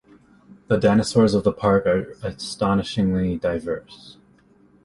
The 0.67 0.77
dinosaurs 0.77 1.35
of 1.35 1.43
the 1.43 1.53
park 1.53 1.85
are 1.85 2.15
astonishingly 2.23 3.37
diverse. 3.37 4.17